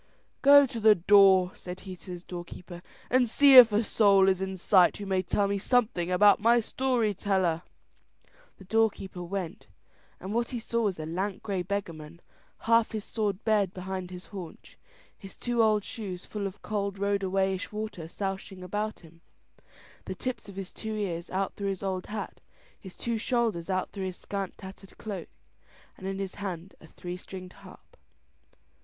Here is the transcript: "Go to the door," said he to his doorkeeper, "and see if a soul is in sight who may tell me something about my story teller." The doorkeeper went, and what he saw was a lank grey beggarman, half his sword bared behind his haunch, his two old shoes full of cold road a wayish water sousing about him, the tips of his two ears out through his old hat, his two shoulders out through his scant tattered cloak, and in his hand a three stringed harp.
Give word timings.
"Go 0.41 0.65
to 0.65 0.79
the 0.79 0.95
door," 0.95 1.51
said 1.53 1.81
he 1.81 1.95
to 1.97 2.09
his 2.13 2.23
doorkeeper, 2.23 2.81
"and 3.11 3.29
see 3.29 3.55
if 3.55 3.71
a 3.71 3.83
soul 3.83 4.27
is 4.27 4.41
in 4.41 4.57
sight 4.57 4.97
who 4.97 5.05
may 5.05 5.21
tell 5.21 5.47
me 5.47 5.59
something 5.59 6.09
about 6.09 6.39
my 6.41 6.59
story 6.59 7.13
teller." 7.13 7.61
The 8.57 8.63
doorkeeper 8.63 9.21
went, 9.21 9.67
and 10.19 10.33
what 10.33 10.49
he 10.49 10.59
saw 10.59 10.81
was 10.85 10.97
a 10.97 11.05
lank 11.05 11.43
grey 11.43 11.61
beggarman, 11.61 12.19
half 12.61 12.93
his 12.93 13.05
sword 13.05 13.43
bared 13.43 13.75
behind 13.75 14.09
his 14.09 14.25
haunch, 14.25 14.75
his 15.15 15.35
two 15.35 15.61
old 15.61 15.83
shoes 15.83 16.25
full 16.25 16.47
of 16.47 16.63
cold 16.63 16.97
road 16.97 17.21
a 17.21 17.29
wayish 17.29 17.71
water 17.71 18.07
sousing 18.07 18.63
about 18.63 19.01
him, 19.01 19.21
the 20.05 20.15
tips 20.15 20.49
of 20.49 20.55
his 20.55 20.71
two 20.71 20.95
ears 20.95 21.29
out 21.29 21.53
through 21.53 21.69
his 21.69 21.83
old 21.83 22.07
hat, 22.07 22.41
his 22.79 22.97
two 22.97 23.19
shoulders 23.19 23.69
out 23.69 23.91
through 23.91 24.05
his 24.05 24.17
scant 24.17 24.57
tattered 24.57 24.97
cloak, 24.97 25.29
and 25.95 26.07
in 26.07 26.17
his 26.17 26.33
hand 26.41 26.73
a 26.81 26.87
three 26.87 27.17
stringed 27.17 27.53
harp. 27.53 27.97